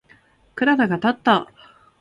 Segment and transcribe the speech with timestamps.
[0.55, 1.47] クララがたった。